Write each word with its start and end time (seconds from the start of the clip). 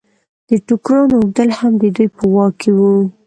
د 0.49 0.49
ټوکرانو 0.67 1.15
اوبدل 1.19 1.49
هم 1.59 1.71
د 1.81 1.83
دوی 1.95 2.07
په 2.17 2.23
واک 2.33 2.53
کې 2.61 2.71
وو. 2.77 2.93